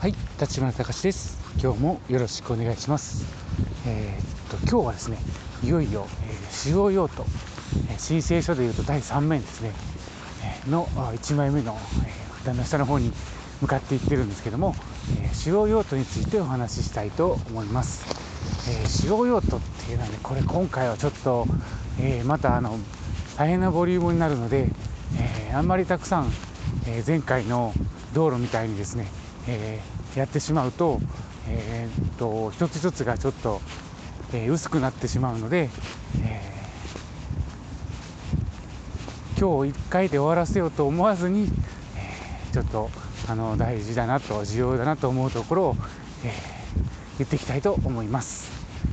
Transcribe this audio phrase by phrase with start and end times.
[0.00, 1.38] はい、立花隆です。
[1.62, 3.22] 今日もよろしくお願いします。
[3.86, 5.18] えーっと今日はですね、
[5.62, 7.26] いよいよ、えー使用用途、
[7.90, 9.72] えー申請書でいうと第3面ですね、
[10.42, 11.76] えーの1枚目の、
[12.06, 13.12] えーの下の方に
[13.60, 14.74] 向かっていってるんですけども、
[15.22, 18.06] えー使用用途についてお話ししたいと思います。
[18.70, 21.46] えー使用用途っていうのはね、これ今回はちょっと、
[22.00, 22.78] えーまたあの
[23.36, 24.70] 大変なボリュームになるので、
[25.18, 26.32] えーあんまりたくさん、
[26.86, 27.74] えー前回の
[28.14, 29.06] 道路みたいにですね、
[29.48, 31.00] えーやってしまうと,、
[31.48, 33.60] えーっと一つ一つがちょっと、
[34.32, 35.70] えー薄くなってしまうので、
[36.22, 36.60] えー
[39.40, 41.48] 今日1回で終わらせようと思わずに、
[41.96, 42.90] えーちょっと
[43.28, 45.76] あの大事だなと重要だなと思うところを、
[46.24, 46.60] えー
[47.18, 48.50] 言っていきたいと思います。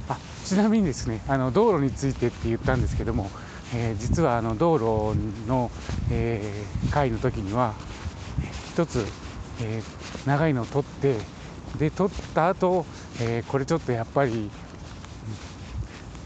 [0.10, 3.32] あちなみにですねあの道路についてって言ったんですけども、
[3.74, 4.78] えー実はあの道
[5.14, 5.72] 路の、
[6.12, 7.74] えー会の時には
[8.74, 9.06] 一つ、
[9.62, 11.26] えー長いのを取って
[11.78, 12.86] で取った後、
[13.20, 14.52] えーこれちょっとやっぱり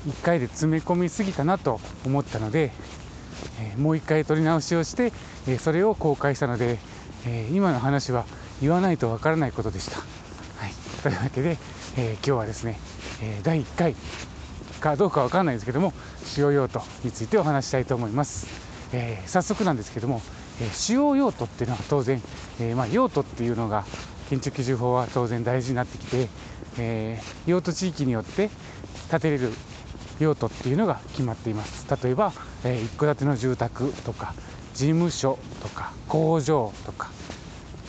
[0.06, 2.72] 1回で詰め込みすぎたなと思ったので、
[3.60, 5.14] えーもう1回取り直しをして、
[5.48, 6.80] えそれを公開したので、
[7.26, 8.26] え今の話は
[8.62, 9.98] 言わないとわからないことでした。
[9.98, 10.04] は
[10.68, 10.73] い、
[11.04, 11.58] というわけで、
[11.95, 12.80] えー今日はですね、
[13.22, 13.95] え第1回
[14.80, 18.50] かどうかわからないですけども使用用途についてお話したいと思います、
[18.92, 20.22] え早速なんですけども、
[20.72, 22.22] 使用用途っていうのは当然、
[22.59, 23.86] えーまあ、用途っていうのが
[24.30, 26.30] 建築基準法は当然大事になってきて、
[26.78, 28.52] えー用途地域によって
[29.09, 29.58] 建てれる
[30.20, 31.88] 用途っていうのが決まっています。
[32.04, 34.34] 例えば、えー一戸建ての住宅とか
[34.73, 37.09] 事務所とか工場とか。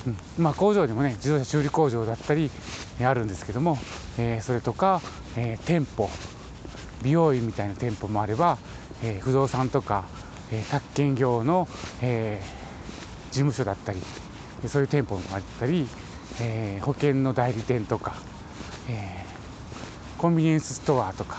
[0.07, 0.17] うん。
[0.39, 2.51] まあ、工場にもね自動車修理工場だったり
[3.01, 3.79] あるんですけども、
[4.19, 5.03] えーそれとか、
[5.37, 6.11] え店舗。
[7.03, 8.59] 美容院みたいな店舗もあれば、
[9.03, 10.05] え不動産とか、
[10.51, 11.69] えー宅建業の、
[12.01, 12.62] えー
[13.33, 14.01] 事務所だったり
[14.69, 15.89] そういう店舗もあったり、
[16.41, 18.15] えー保険の代理店とか、
[18.89, 19.33] えー
[20.21, 21.39] コンビニエンスストアとか、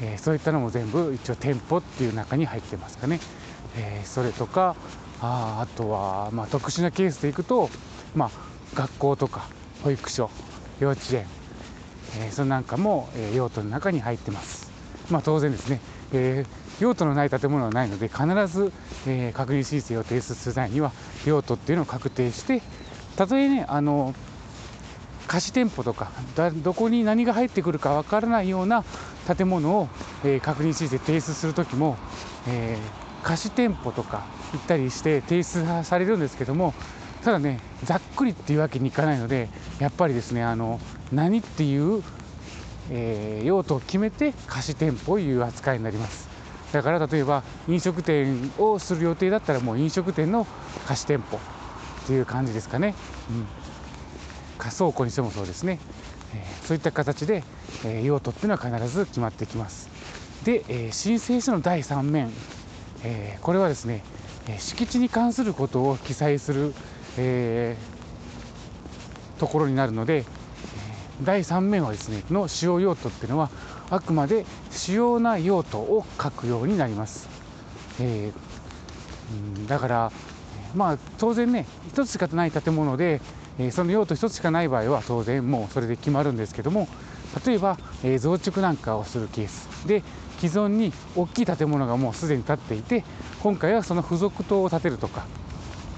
[0.00, 3.20] えーそういったのも全部一応店舗っていう中に入ってますかね、
[3.76, 4.76] えそれとか
[5.20, 7.68] ああとは、まあ、特殊なケースでいくと、
[8.14, 8.30] まあ、
[8.74, 9.48] 学校とか
[9.82, 10.30] 保育所
[10.80, 11.26] 幼稚園、
[12.18, 14.70] えそれなんかも、え用途の中に入ってます、
[15.10, 15.80] まあ、当然ですね、
[16.12, 18.72] えー用途のない建物はないので必ず、
[19.06, 20.92] えー確認申請を提出する際には
[21.26, 22.62] 用途っていうのを確定して
[23.16, 24.14] たとえねあの
[25.26, 26.10] 貸し店舗とか
[26.62, 28.84] どこに何が入ってくるかわからないような
[29.36, 29.88] 建物を、
[30.24, 31.96] えー確認申請提出するときも、
[32.48, 36.74] えー貸し店舗とか行ったりして提出されるんですけども
[37.22, 40.80] ただねざっくりっていうわけにいかないのでやっぱりですねあの
[41.12, 42.02] 何っていう、
[42.90, 46.31] えー用途を決めて貸し店舗をいう扱いになります。
[46.72, 50.46] だから例えば飲食店をする予定だったらもう飲食店の
[50.86, 52.94] 貸し店舗っていう感じですかね、
[53.30, 53.46] うん、
[54.58, 55.78] 仮倉庫にしてもそうですね、
[56.34, 57.42] えーそういった形で、
[57.84, 59.90] えー用途っていうのは必ず決まってきます。
[60.44, 62.30] で、えー申請書の第3面、
[63.02, 64.02] えこれはですね
[64.48, 66.72] え敷地に関することを記載する、
[67.18, 67.76] え
[69.38, 70.24] ところになるので、
[71.22, 73.50] 第3面はですねの使用用途っていうのは
[73.92, 77.28] あくまで主要な用途を書くようになります、
[78.00, 78.52] えー
[79.66, 80.12] だから
[80.74, 83.22] まあ当然ね一つしかない建物で、
[83.58, 86.86] えその用途一つしかない場合は当然もうそれで決まるんですけども
[87.46, 89.86] 例えば、え増築なんかをするケース。
[89.86, 90.02] で
[90.38, 93.04] 既存に大きい建物がもうすでに建っていて
[93.42, 95.24] 今回はその付属棟を建てるとか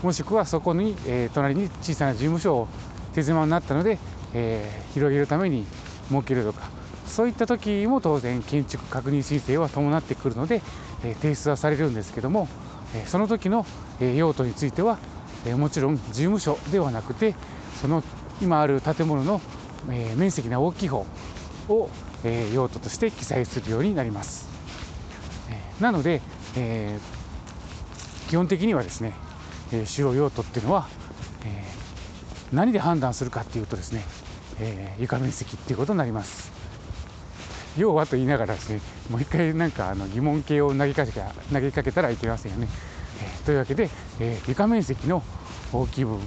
[0.03, 2.69] もしくはそこに、え隣に小さな事務所を
[3.15, 3.99] 手狭になったので、
[4.33, 5.67] え広げるために
[6.09, 6.69] 設けるとか
[7.15, 10.63] そういった時も当然建築確認申請は伴ってくるので、
[11.05, 12.49] え提出はされるんですけども、
[12.93, 13.65] えその時の、
[14.01, 14.99] え用途については、
[15.47, 17.37] えもちろん事務所ではなくて
[17.81, 18.03] その
[18.43, 19.41] 今ある建物の、
[19.93, 21.07] え面積が大きい方
[21.69, 21.89] を、
[22.25, 24.49] え用途として記載するようになります。
[25.51, 26.21] えなので、
[26.57, 26.99] え
[28.29, 29.15] 基本的にはですね、
[29.71, 30.89] えー主要用途っていうのは、
[31.45, 31.65] え
[32.53, 34.05] 何で判断するかっていうとですね、
[34.59, 36.64] え床面積っていうことになります。
[37.77, 38.81] 要はと言いながらですね、
[39.11, 41.13] もう一回なんかあの疑問形を投げかけ
[41.53, 42.69] 投げかけたらいけませんよね。
[43.23, 43.91] えーというわけで、
[44.21, 45.23] えー床面積の
[45.73, 46.21] 大きい部分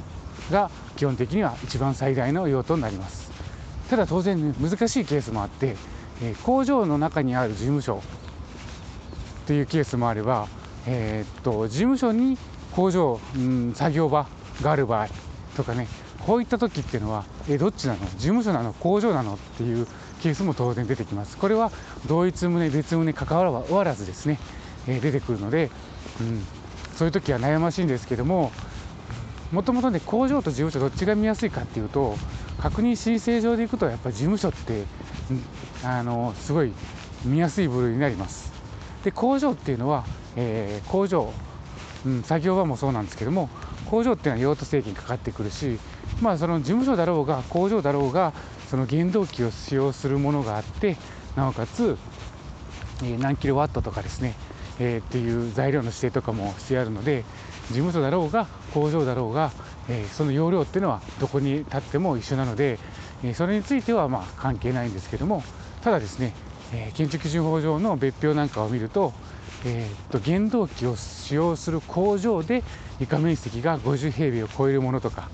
[0.51, 3.31] が基本的には一番最大の用途になります。
[3.89, 5.75] ただ当然、ね、難しいケースもあって、
[6.21, 8.01] えー工場の中にある事務所
[9.45, 10.47] というケースもあれば、
[10.85, 12.37] えーっと事務所に
[12.73, 14.27] 工場、うん、作業場
[14.61, 15.07] がある場合
[15.55, 15.87] とかね
[16.25, 17.99] こういった時っていうのはえどっちなの？
[18.05, 18.73] 事務所なの？
[18.73, 19.35] 工場なの？
[19.35, 19.87] っていう
[20.21, 21.37] ケースも当然出てきます。
[21.37, 21.71] これは
[22.07, 24.39] 同一棟別棟関わらずですね、
[24.87, 25.69] えー出てくるので、
[26.21, 26.43] うん、
[26.95, 28.51] そういう時は悩ましいんですけども
[29.51, 32.15] もともとね工場と事務所どっちが見やすいかっていうと
[32.59, 34.83] 確認申請上でいくとやっぱり事務所って
[35.83, 36.71] あのすごい
[37.23, 38.51] 見やすい部類になります。
[39.03, 40.05] で工場っていうのは、
[40.35, 41.31] えー、工場、
[42.05, 43.49] うん、作業場もそうなんですけども
[43.89, 45.79] 工場っていうのは用途制限かかってくるし
[46.21, 48.33] まあその事務所だろうが工場だろうが
[48.69, 50.97] その原動機を使用するものがあって
[51.35, 51.97] なおかつ、
[53.03, 54.33] え、何キロワットとかですね、
[54.79, 57.23] えー、っていう材料の指定とかもしてあるので
[57.67, 59.51] 事務所だろうが工場だろうが、
[59.89, 62.79] えー、その容量っていうのはどこに立っても一緒なので、
[63.23, 65.43] えそれについてはまあ関係ないんですけども
[65.81, 66.33] ただですね、
[66.73, 69.13] え建築基準法上の別表なんかを見ると,、
[69.65, 72.63] えー、と原動機を使用する工場で
[72.99, 75.29] 床面積が50平米を超えるものとか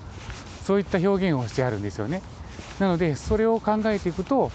[0.64, 2.22] そういった表現をしてあるんですよね。
[2.78, 4.50] なのでそれを考えていくと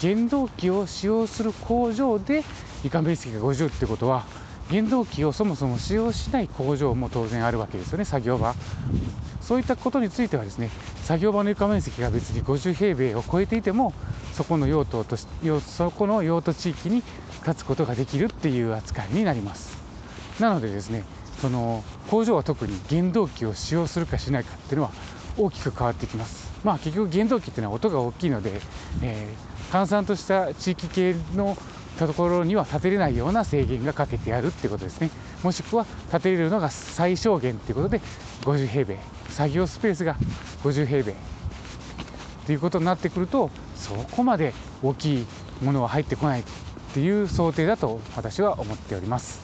[0.00, 2.44] 原動機を使用する工場で
[2.84, 4.24] 床面積が50ってことは
[4.70, 8.54] 原動機をそもそも使用しない工場も当然あるわけですよね作業場。
[9.40, 10.70] そういったことについてはですね
[11.02, 13.92] 作業場の床面積が別に50平米を超えていても
[14.30, 17.02] そこの用途とそこの用途地域に
[17.44, 19.76] 立つことができるっていう扱いになります。
[20.38, 21.04] なのでですね
[21.40, 24.92] その工場は特に原動機を使用するかしないかっていうのは
[25.36, 26.41] 大きく変わってきます。
[26.64, 28.60] まあ結局原動機っていうのは音が大きいので、
[29.02, 31.56] えー、閑散とした地域系の
[31.98, 35.10] ところには建てれないような制限がかけてあるってことですね。
[35.42, 38.00] もしくは建てれるのが最小限っていうことで
[38.42, 38.98] 50平米
[39.28, 40.16] 作業スペースが
[40.62, 41.14] 50平米
[42.46, 45.26] ということになってくるとそこまで大きい
[45.62, 46.44] ものは入ってこないっ
[46.94, 49.40] ていう想定だと私は思っております。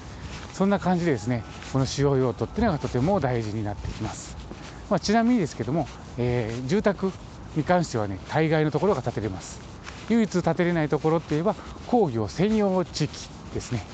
[0.53, 4.37] そんな感じでですねこの使用用途っていうのがとても大事になってきます、
[4.91, 5.87] まあ、ちなみにですけども、
[6.17, 7.13] えー、住宅
[7.57, 9.61] に関してはね大概のところが建てれます。
[10.09, 11.55] 唯一建てれないところっていえば
[11.87, 13.85] 工業専用地域ですね。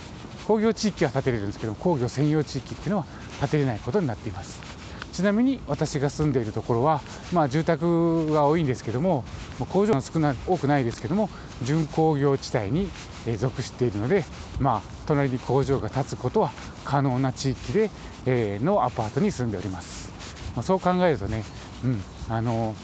[0.46, 3.06] 工業地域は建てれるんですけど工業専用地域っていうのは
[3.41, 4.61] 建てれないことになっています。
[5.12, 7.00] ちなみに私が住んでいるところは、
[7.32, 9.25] まあ、住宅が多いんですけども
[9.70, 11.31] 工場が少な多くないですけども
[11.62, 12.91] 準工業地帯に
[13.38, 14.25] 属しているので、
[14.58, 16.50] まあ、隣に工場が建つことは
[16.85, 17.91] 可能な地域で、
[18.26, 20.04] えー、のアパートに住んでおります、
[20.55, 21.45] まあ、そう考えるとね、
[21.85, 22.75] うん、あの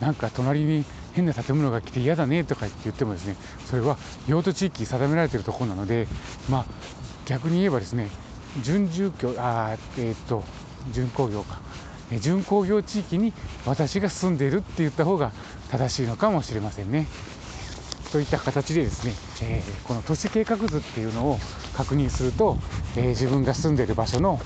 [0.00, 3.96] なんか隣に変な建物が来て嫌だねとかって言ってもですねそれは
[4.28, 6.06] 用途地域定められているところなので、
[6.50, 6.64] まあ、
[7.24, 8.10] 逆に言えばですね
[8.62, 10.44] 準住居あえっ、と
[10.92, 11.60] 準工業か
[12.20, 13.32] 準工業地域に
[13.64, 15.32] 私が住んでいるって言った方が
[15.70, 17.06] 正しいのかもしれませんね。
[18.16, 21.38] といった形でですね、えー、この都市計画図っていうのを
[21.74, 22.56] 確認すると、
[22.96, 24.40] えー、自分が住んでる場所の、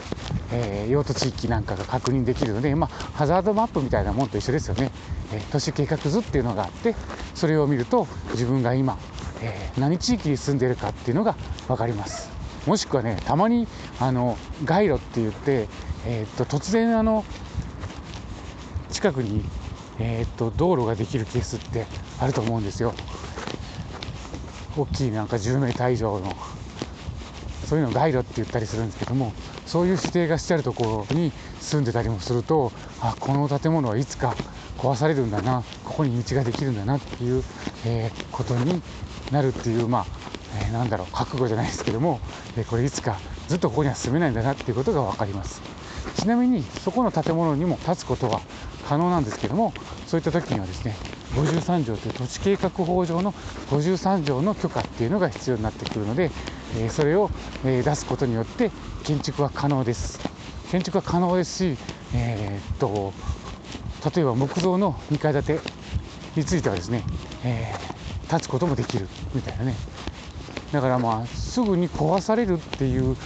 [0.50, 4.90] えー、用途地域なんかが確認できるので、まあ、ハザードマップみたいなもんと一緒ですよね、
[5.32, 6.96] え都市計画図っていうのがあって
[7.36, 8.98] それを見ると自分が今、
[9.40, 11.36] え何地域に住んでるかっていうのが
[11.68, 12.28] 分かります。
[12.66, 13.68] もしくはねたまに
[14.00, 15.68] あの街路って言って、
[16.06, 17.24] え、っと突然あの
[18.90, 19.44] 近くに、
[20.00, 21.86] えー、っと道路ができるケースって
[22.18, 22.92] あると思うんですよ。
[24.76, 26.34] 大きいなんか10メーター以上の
[27.66, 29.32] そういうのを街路って言ったりするんですけども
[29.66, 34.34] そういう指定がしてあるところに住んでたりもするとあこの建物はいつか
[34.78, 37.44] 壊されるんだなここに道ができるんだなっていう、
[37.84, 38.82] えー、ことに
[39.30, 40.06] なるっていうまあ
[40.58, 42.20] えー、なんだろう覚悟じゃないですけども、
[42.56, 45.62] えー、これいつかずっとここには住めないんだなっていうことが分かります。
[46.16, 48.40] ちなみにそこの建物にも建つことは
[48.88, 49.72] 可能なんですけども
[50.06, 50.96] そういった時にはですね
[51.34, 53.32] 53条という土地計画法上の
[53.70, 56.30] 53条の許可っていうのが必要になってくるので、
[56.78, 57.30] え、それを、
[57.64, 58.70] え出すことによって
[59.04, 60.20] 建築は可能です。
[60.70, 61.78] 建築は可能ですし、
[62.14, 63.12] えー、っと
[64.14, 65.60] 例えば木造の2階建て
[66.36, 67.02] についてはですね、
[67.44, 69.74] えー、建つこともできるみたいなね。
[70.72, 73.16] だからまあすぐに壊されるっていう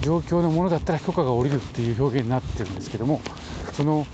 [0.00, 3.20] 状況のものだったら許可が下りるっていう表現になってるんですけども
[3.74, 4.06] その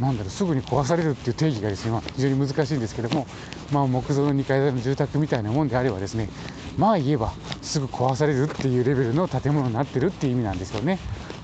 [0.00, 3.26] なんだろうすぐに壊されるっていう定義がですね、ま、非常に難しいんですけども、
[3.72, 6.28] まあ、木造の2階建ての住宅みたいなもんであればですね
[6.76, 10.98] まあ言えばすぐ壊されるっていうレベルの建物になってるっていう意味なんですよね。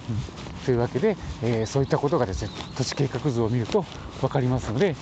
[0.09, 3.85] うんというわけで、えー、そういったことがですね土地計画図を見ると
[4.21, 4.97] 分かりますので、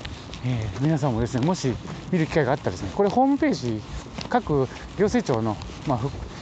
[0.44, 1.72] えー、皆さんもですねもし
[2.10, 3.80] 見る機会があったらですねこれホームページ
[4.28, 4.66] 各
[4.98, 5.56] 行政庁の、
[5.86, 6.00] まあ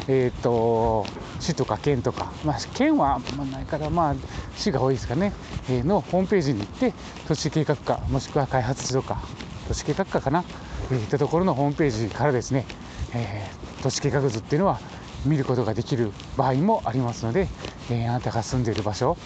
[0.09, 1.07] えーと、
[1.41, 4.15] 市とか県とか、まあ、県はないから、まあ、
[4.57, 5.33] 市が多いですかね、
[5.69, 6.95] えー、のホームページに行って
[7.27, 9.21] 都市計画課もしくは開発指導課
[9.69, 10.45] 都市計画課かな、
[10.91, 12.67] えー、いったところのホームページからですね、
[13.15, 14.81] えー、都市計画図っていうのは
[15.25, 17.49] 見ることができる場合もありますので、
[17.91, 19.17] えー、あなたが住んでいる場所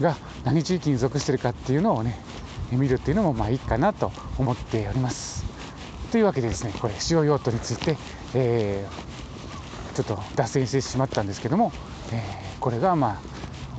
[0.00, 2.18] が何地域に属しているかっていうのをね
[2.72, 5.44] 見るっていうのもまあいいかなと思っております。
[6.10, 7.96] というわけでですねこれ使用用途について、
[8.34, 9.35] えー、
[9.96, 11.72] ちょっと脱線してしまったんですけども、
[12.12, 13.18] えー、これがま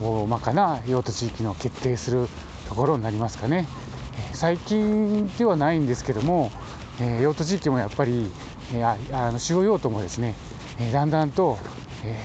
[0.01, 2.27] あ大まかな用途地域の決定する
[2.67, 3.67] ところになりますかね
[4.31, 4.35] え。
[4.35, 6.51] 最近ではないんですけども、
[6.99, 8.31] えー、用途地域もやっぱり、
[8.73, 10.33] えー、あの主要用途もですね、
[10.79, 11.59] え、だんだんと、
[12.03, 12.17] え、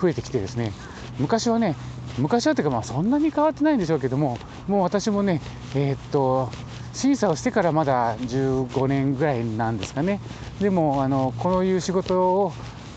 [0.00, 0.72] 増えてきてですね
[1.20, 1.76] 昔はね
[2.18, 4.36] 昔はというかまあそんなに変わってないんでしょうけども
[4.66, 5.40] もう私もね
[5.76, 6.50] え、っと
[6.92, 10.20] 審査をしてからまだ15年ぐらいなんですかね
[10.60, 12.52] でもあのこういう仕事を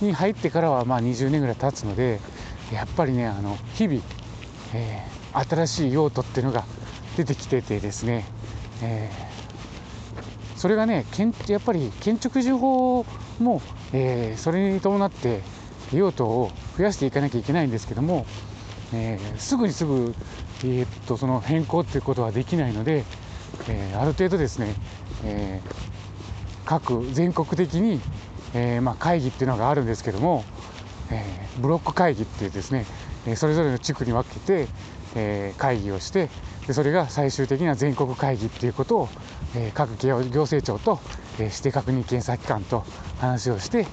[0.05, 2.19] に入ってからはまあ20年ぐらい経つので
[2.71, 4.01] やっぱりねあの日々、
[4.73, 6.65] えー、新しい用途っていうのが
[7.17, 8.25] 出てきててですね、
[8.81, 11.05] えー、それがね
[11.47, 13.05] やっぱり建築事法
[13.39, 13.61] も、
[13.93, 15.41] えー、それに伴って
[15.93, 18.25] 用途を増やしていかなきゃいけないんですけども、
[18.93, 20.15] えー、すぐにすぐ、
[20.63, 23.03] えー、っとその変更っていうことはできないので、
[23.69, 24.73] えー、ある程度ですね、
[25.23, 25.61] え
[26.65, 28.01] 各全国的に、
[28.55, 30.43] えまあ、会議っていうのがあるんですけども、
[31.11, 31.23] え
[31.59, 32.85] ブロック会議っていうですね
[33.27, 34.67] えそれぞれの地区に分けて、
[35.15, 36.29] え会議をして
[36.67, 39.09] でそれが最終的な全国会議っていうことを、
[39.55, 40.99] え各行政庁と、
[41.39, 42.85] え指定確認検査機関と
[43.19, 43.85] 話をして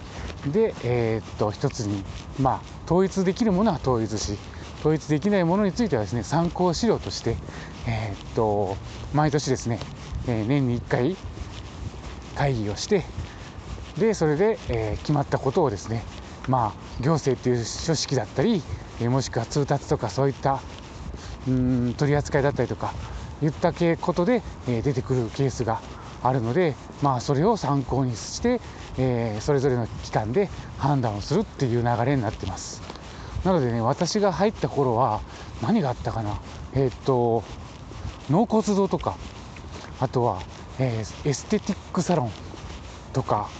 [0.47, 2.05] で、えー、っと一つに、
[2.41, 4.39] まあ、統一できるものは統一し
[4.81, 7.37] 統一できないものについてはですね参考資料として、
[7.87, 8.77] えー、っと
[9.15, 9.79] 毎年ですね、
[10.27, 11.17] え年に1回
[12.35, 13.05] 会議をして
[13.99, 16.03] でそれで、え決まったことをですね
[16.49, 18.63] まあ行政っていう書式だったり
[19.01, 20.61] えもしくは通達とかそういった
[21.47, 22.95] うん取り扱いだったりとか
[23.41, 25.81] 言ったことで、え出てくるケースが
[26.23, 28.61] あるので、まあ、それを参考にして、
[28.97, 32.81] えー、それぞれの機関で判断をするっていう流れになってます。
[33.45, 35.21] なのでね私が入った頃は
[35.61, 36.41] 何があったかな？
[36.75, 37.43] えー、っと
[38.31, 39.17] 納骨堂とか
[39.99, 40.41] あとは、
[40.79, 42.31] えー、エステティックサロン
[43.13, 43.51] とか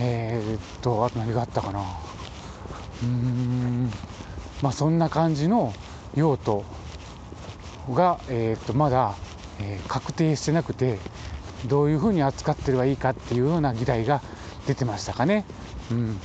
[0.00, 1.84] えー、っとあと何があったかな。
[3.02, 3.90] うん。
[4.62, 5.72] まあそんな感じの
[6.14, 6.64] 用途
[7.92, 9.14] が、えー、っとまだ、
[9.60, 10.98] えー、確定してなくて
[11.66, 14.22] どういうふうに扱ってればいいかっていうような議題が
[14.66, 15.44] 出てましたかね。
[15.90, 16.18] うん。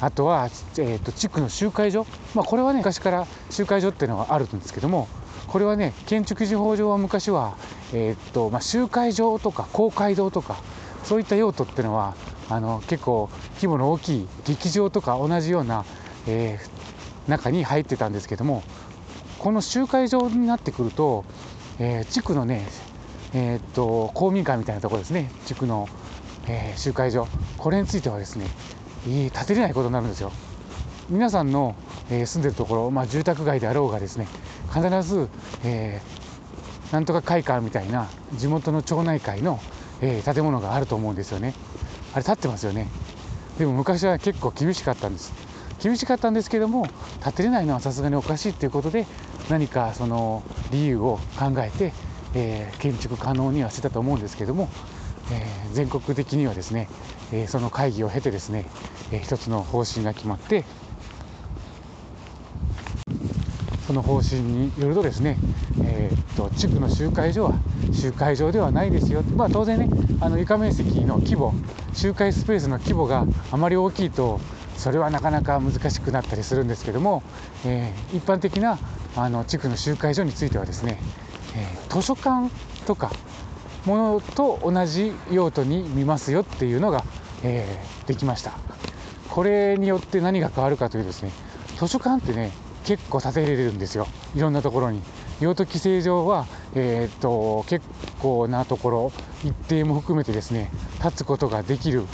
[0.00, 0.48] あとは、
[0.78, 5.08] えーと、地区の集会所、まあ、これはね昔から集会所っていうのがあるんですけども
[5.46, 7.56] これはね建築事法上は昔は、
[7.92, 10.56] えーとまあ、集会場とか公会堂とか
[11.04, 12.14] そういった用途っていうのは
[12.48, 15.84] あの結構規模の大きい劇場とか同じような、
[16.26, 18.62] えー、中に入ってたんですけども
[19.38, 21.24] この集会場になってくると、
[21.78, 22.66] えー、地区のね、
[23.34, 25.30] えー、っと公民館みたいなところですね。
[25.44, 25.88] 地区の、
[26.48, 28.46] え、集会所これについてはですね
[29.04, 30.32] 建てれないことになるんですよ。
[31.10, 31.74] 皆さんの、
[32.10, 34.26] え住んでるところ、まあ、住宅街であろうがですね
[34.72, 35.28] 必ず、
[35.62, 36.00] え
[36.90, 39.60] なんとか会館みたいな地元の町内会の、
[40.00, 41.52] え建物があると思うんですよね。
[42.14, 42.88] あれ建ってますよね。
[43.58, 45.32] でも昔は結構厳しかったんです。
[45.82, 46.86] 厳しかったんですけども
[47.22, 49.06] 建てれないのはさすがにおかしいっていうことで
[49.50, 51.92] 何かその理由を考えて、
[52.34, 54.70] えー、建築可能にはしてたと思うんですけども、
[55.32, 56.88] えー、全国的にはですね、
[57.32, 58.64] えー、その会議を経てですね、
[59.10, 60.64] えー、一つの方針が決まって
[63.86, 65.36] その方針によるとですね、
[66.34, 67.54] と地区の集会所は
[67.92, 69.88] 集会場ではないですよ、まあ、当然ね
[70.20, 71.54] あの床面積の規模
[71.92, 74.40] 集会スペースの規模があまり大きいと
[74.76, 77.22] それはなかなか難しくなったりするんですけども、
[77.64, 78.78] えー、一般的な
[79.16, 80.98] あの地区の集会所についてはですね、
[81.56, 82.50] えー、図書館
[82.86, 83.12] とか
[83.86, 87.04] ものと同じ用途に見ますよっていうのが、
[87.42, 88.52] えー、できました。
[89.28, 91.32] これによって何が変わるかというですね
[91.76, 92.52] 図書館ってね
[92.84, 94.06] 結構建てれるんですよ。
[94.34, 95.02] いろんなところに。
[95.40, 97.86] 用途規制上は、えー、っと結
[98.20, 99.12] 構なところ
[99.44, 100.70] 一定も含めてですね
[101.02, 102.04] 立つことができる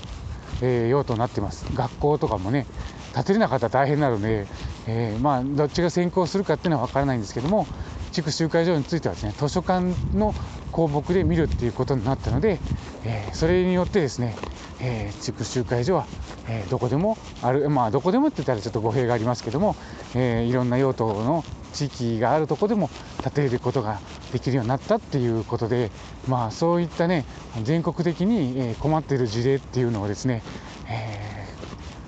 [0.62, 1.66] えー、用途になってます。
[1.74, 2.66] 学校とかもね
[3.14, 4.46] 建てれなかったら大変なので、
[4.86, 7.66] えー、まあどっちが先行するかっていうのは分からないんですけども
[8.12, 10.34] 地区集会所についてはですね図書館の
[10.70, 12.60] 公木で見るっていうことになったので、
[13.04, 14.36] えー、それによってですね、
[14.80, 16.06] えー、地区集会所は、
[16.50, 19.76] えー、どこでもあるまあどこでもって言ったらちょっと語弊がありますけども、
[20.16, 22.90] えいろんな用途の地域があるとこでも
[23.22, 24.00] 建てることが
[24.32, 25.92] できるようになったっていうことで、
[26.26, 27.24] まあ、そういったね
[27.62, 30.42] 全国的に困っている事例っていうのをですね、
[30.88, 31.46] え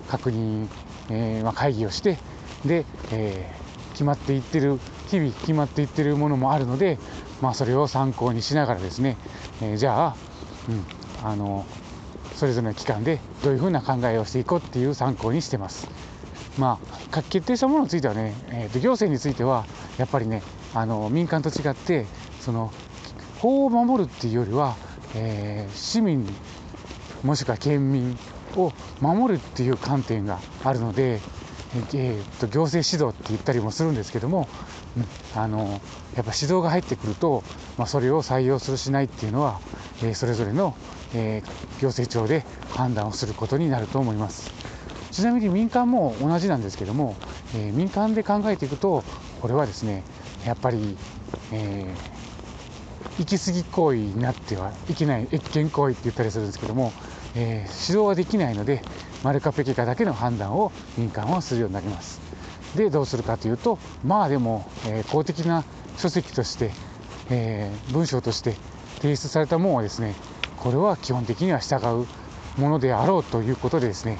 [0.08, 0.68] ー、確認、
[1.10, 2.18] えー、まあ、会議をして
[2.64, 6.98] で、えー、決まっていってる日々決まっていってるものもあるので、
[7.40, 9.16] まあ、それを参考にしながらですね、
[9.60, 10.16] えじゃあ、
[10.68, 11.66] うん、あの
[12.42, 15.86] それぞれの機関でどういうふうな考えをしていこうっていう参考にしてます。
[16.58, 16.80] ま
[17.12, 19.64] あ、決定したものについてはね、えー、と行政については
[19.96, 20.42] やっぱりね
[20.74, 22.04] あの民間と違って
[22.40, 22.72] その
[23.38, 24.74] 法を守るっていうよりは、
[25.14, 26.26] えー、市民
[27.22, 28.18] もしくは県民
[28.56, 31.20] を守るっていう観点があるので、
[31.94, 34.48] えー、と行政指導って言ったりもするんですけども、
[34.96, 35.00] う
[35.38, 35.80] ん、あの
[36.16, 37.44] やっぱ指導が入ってくると、
[37.78, 39.60] まあ、それを採用するしないっていうのは、
[40.14, 40.74] それぞれの、
[41.14, 41.42] え、
[41.80, 44.50] 行政庁で判断をすることになると思います。
[45.12, 47.14] ちなみに民間も同じなんですけども、
[47.54, 49.04] え、民間で考えていくと
[49.40, 50.02] これはですね
[50.46, 50.96] やっぱり、
[51.52, 56.92] えー、行き過ぎ行為になってはいけない越権行為って言ったりするんですけども、
[57.34, 58.82] えー、指導はできないので
[59.22, 62.20] 丸かペケかだけの判断を民間はするようになります。
[62.76, 65.64] でどうするかというとまあでも、えー、公的な
[65.98, 66.70] 書籍として、
[67.28, 68.56] え、文章として
[69.02, 70.14] 提出されたものはですね
[70.56, 72.06] これは基本的には従う
[72.60, 74.18] ものであろうということでですね、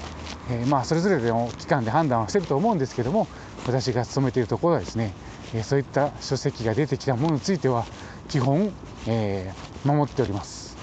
[0.50, 3.28] えー、まあそれぞれの機関で判断はしてると思うんですけども
[3.64, 5.14] 私が勤めているところはですね、
[5.54, 7.84] えそういった書籍が出てきたものについては
[8.28, 8.72] 基本、
[9.06, 9.52] え
[9.84, 10.76] 守っております。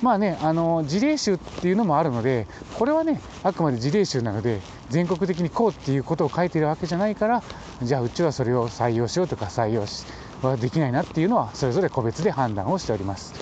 [0.00, 2.46] まあね、あの事例集っていうのもあるので、
[2.78, 4.60] これはね、あくまで事例集なので、
[4.90, 7.42] 全国的にこうっていうことを書いてるわけじゃないから、
[7.82, 10.04] じゃあうちはそれを採用しようとか採用し
[10.46, 13.34] はできないなっていうのは、それぞれ個別で判断をしております。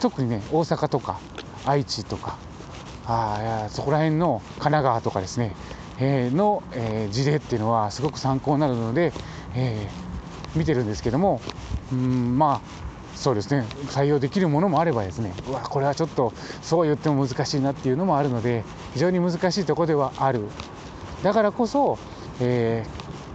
[0.00, 1.18] 特にね、大阪とか
[1.64, 2.36] 愛知とか、
[3.06, 5.54] あそこら辺の神奈川とかですね、
[5.98, 9.12] えー、の、えー、事例っていうのはすごく参考になるので、
[9.54, 11.40] えー、見てるんですけども、
[11.92, 20.42] うんまあそうですね採用できるものもあればですねうわこれはちょっとそう言っても難しいなっていうのもあるので非常に難しいところではある
[21.22, 21.98] だからこそ、
[22.40, 22.84] え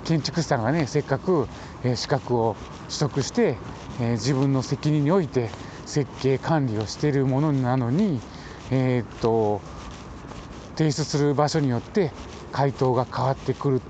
[0.03, 1.47] ー、建築士さんがねせっかく、
[1.83, 2.55] え、資格を
[2.87, 3.57] 取得して、
[3.99, 5.49] え、自分の責任において
[5.85, 8.19] 設計管理をしているものなのに、
[8.71, 9.61] え、っと
[10.75, 12.11] 提出する場所によって
[12.51, 13.81] 回答が変わってくるっ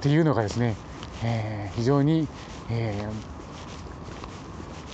[0.00, 0.76] ていうのがですね、
[1.22, 2.28] え非常に、
[2.70, 3.08] え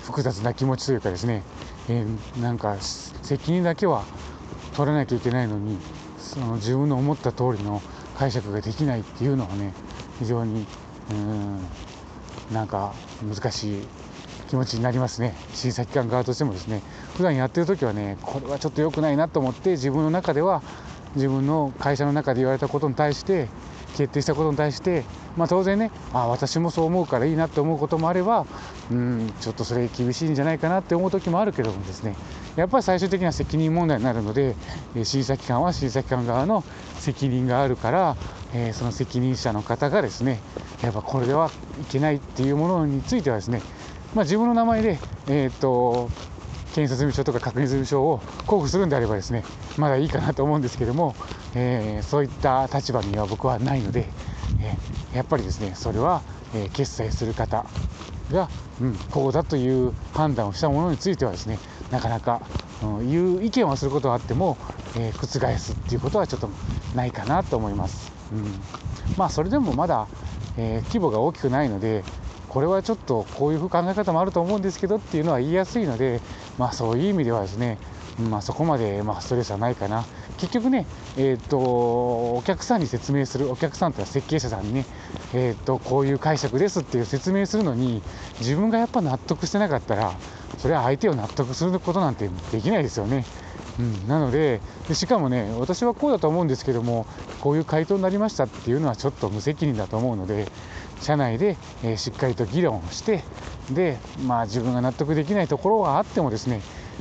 [0.02, 1.42] 複雑な気持ちというかですね、
[1.88, 2.06] え、
[2.40, 4.04] なんか責任だけは
[4.74, 5.78] 取らなきゃいけないのに
[6.18, 7.82] その自分の思った通りの
[8.16, 9.72] 解釈ができないっていうのはね
[10.18, 10.66] 非常に
[11.10, 11.58] うん
[12.54, 12.94] なんか
[13.28, 13.82] 難しい
[14.48, 15.34] 気持ちになりますね。
[15.52, 16.82] 審査機関側としてもですね。
[17.16, 20.62] 普段やってる時はねこれはちょっと良くないなと思って自分の中では
[21.16, 23.48] 自分の会社の中で言われたことに対して
[23.96, 25.04] 決定したことに対して、
[25.36, 28.46] まあ、当然ねあ私もそう思うからいいなって思うこともあれば
[28.90, 32.16] うんちょっとそれ厳しいんじゃないかなって思う時もあるけどもですね
[32.56, 34.54] やっぱり最終的には責任問題になるので
[35.04, 36.64] 審査機関は審査機関側の
[36.98, 38.16] 責任があるから、
[38.52, 40.40] えー、その責任者の方がですね
[40.82, 43.62] やっぱこれではいけないっていうものについてはですね、
[44.14, 46.10] まあ、自分の名前で、えーと
[46.74, 49.44] 検査済書とか確認済書を交付するんであればですね
[49.78, 51.14] まだいいかなと思うんですけども、
[51.54, 54.08] えー、そういった立場には僕はないので、
[54.60, 57.64] えー、やっぱりですねそれは、えー、決済する方
[58.32, 58.48] が、
[58.80, 61.60] うん、こうだという判断をしたものについてはですね
[61.92, 62.42] なかなか、
[62.82, 64.56] うん、いう意見はすることはあっても、
[64.96, 66.50] え覆すっていうことはちょっと
[66.96, 68.10] ないかなと思います。
[68.32, 68.44] うん、
[69.16, 70.08] まあそれでもまだ、
[70.56, 72.02] え規模が大きくないので
[72.54, 76.20] これはちょっとこういう考え方もあると思うんですけどっていうのは言いやすいので、
[76.56, 77.78] まあ、そういう意味ではですね、
[78.30, 80.86] まあ、そこまでまあストレスはないかな結局ね、
[81.16, 84.86] えーと、お客さんに説明するお客さんというのは設計者さんにね、
[85.34, 88.04] えーと、こういう解釈ですっていう説明するのに
[88.38, 90.14] 自分がやっぱ納得してなかったら
[90.58, 93.26] それは相手を納得することなんてできないですよね。
[93.78, 97.06] うん、なのででしかもね私はこうだと思うんですけども
[97.40, 100.46] こういう回答になりましたっていうのはちょっと無責任だと思うので
[101.00, 103.24] 社内で、えー、しっかりと議論をして
[103.70, 106.60] で、まあ、自分が納得できないところがあってもですね、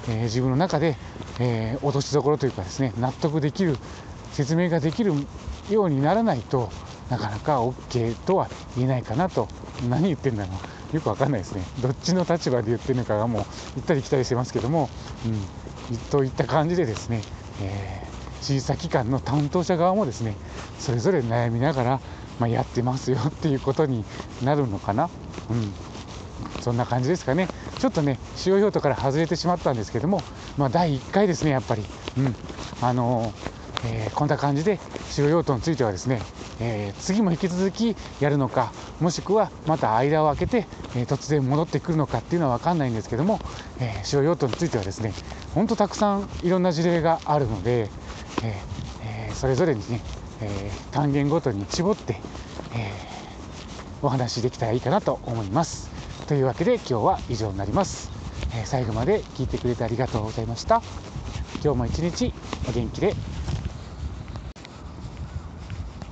[0.10, 0.98] えー、自分の中で、
[1.40, 3.78] えー、落としどころというかですね納得できる
[4.32, 5.14] 説明ができる
[5.70, 6.72] ようにならないと
[7.10, 9.48] なかなか OK とは言えないかなと。
[9.90, 10.54] 何言ってんだろ
[10.92, 10.96] う。
[10.96, 11.64] よくわかんないですね。
[11.82, 13.44] どっちの立場で言ってるのかがもう
[13.76, 14.90] 行ったり来たりしてますけども、
[15.26, 15.42] うん、
[16.12, 17.22] といった感じでですね、
[17.62, 20.36] えー、審査機関の担当者側もですね
[20.80, 22.00] それぞれ悩みながら
[22.40, 24.04] まあ、やってますよっていうことに
[24.44, 25.10] なるのかな。
[25.50, 25.74] うん
[26.60, 27.50] そんな感じですかね。
[27.78, 30.24] ちょっとね、使用用途から外れてしまったんですけども、
[30.58, 31.84] まあ、第1回ですね、やっぱり。
[32.18, 32.36] うん。
[32.80, 33.34] あのー、
[33.86, 36.22] えー、こんな感じで使用用途についてはですね、
[36.60, 43.42] えー、次も引き続きやるのか、もしくはまた間を空けて、え突然戻ってくるのかっていうのは分かんないんですけども、
[43.80, 45.14] え使用用途についてはですね、
[45.54, 47.90] ほんとたくさんいろんな事例があるので、
[48.42, 48.62] え
[49.34, 50.00] それぞれにね、
[50.42, 52.22] え、単元ごとに絞って、
[52.76, 52.92] え、
[54.02, 55.90] お話しできたらいいかなと思います。
[56.28, 58.12] というわけで今日は以上になります。
[58.56, 60.82] え、最後まで聞いてくれてありがとうございました。
[61.64, 62.34] 今日も一日
[62.68, 63.16] お元気で